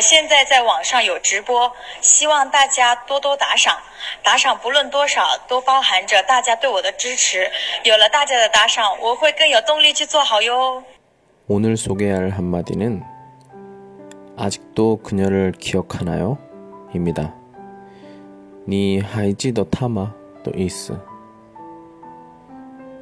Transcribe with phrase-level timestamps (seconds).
[0.00, 3.78] 现在在网上有直播，希望大家多多打赏，
[4.22, 7.50] 打赏不论多少，都包含着大家对我的支持。
[7.84, 10.82] 有了大家的打赏，我会更有动力去做好哟。
[11.46, 13.02] 오늘 소개할 한마디는
[14.36, 16.38] 아직도 그녀를 기억하나요?
[16.94, 17.34] 입니다.
[18.68, 20.12] 니 하이지도 타마
[20.42, 20.98] 또 있어.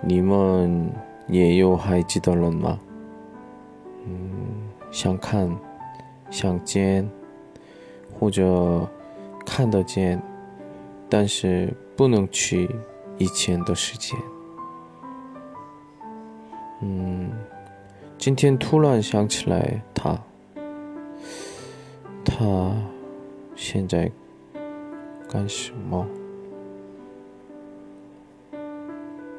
[0.05, 0.95] 님은
[1.33, 2.79] 예요 하이지덜런마.
[4.05, 5.57] 음, 想看
[6.31, 7.09] 想见
[8.13, 8.89] 或者
[9.45, 10.21] 看得见
[11.09, 12.69] 但是不能去
[13.19, 14.19] 以前的时间
[16.81, 17.31] 嗯
[18.19, 20.19] 今天突然想起来他
[22.25, 22.75] 他
[23.55, 24.11] 现在
[25.29, 26.07] 干什么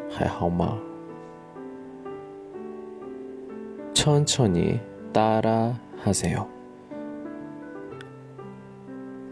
[0.10, 0.78] 还好吗
[4.04, 6.57] 천천히따라하세요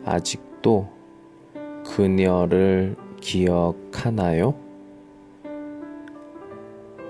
[0.07, 0.89] 아직도
[1.85, 4.55] 그녀를 기억하나요?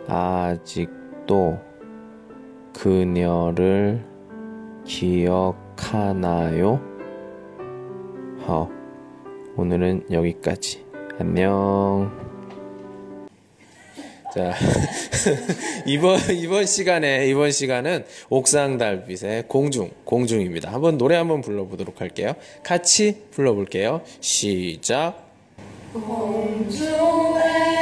[0.08, 1.60] 아직도
[2.72, 4.02] 그녀를
[4.84, 6.80] 기억하나요?
[8.46, 8.70] 好,
[9.56, 10.86] 오늘은 여기까지.
[11.18, 12.35] 안녕.
[14.36, 14.52] 자,
[15.86, 20.70] 이번 이번 시간에 이번 시간은 옥상 달빛의 공중 공중입니다.
[20.70, 22.34] 한번 노래 한번 불러보도록 할게요.
[22.62, 24.02] 같이 불러볼게요.
[24.20, 25.26] 시작.
[25.94, 27.75] 공중에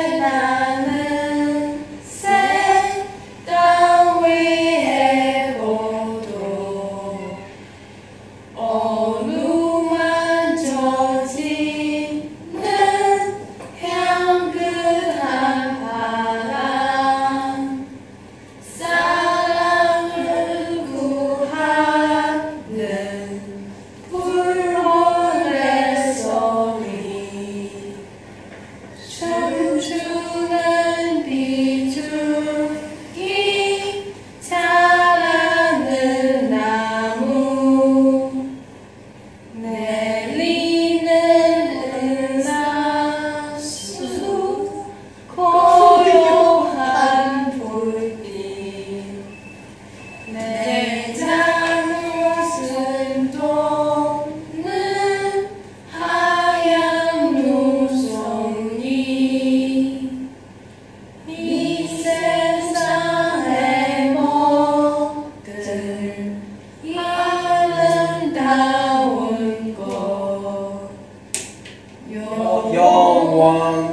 [39.57, 40.04] 내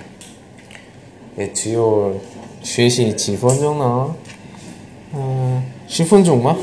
[1.39, 2.21] 예, 只有
[2.63, 4.15] 学习几分钟呢?
[5.13, 6.57] 어, 10分钟吗?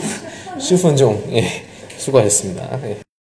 [0.59, 1.21] 10分钟.
[1.31, 1.63] 예,
[1.97, 2.79] 수고하셨습니다.
[2.83, 3.09] 예.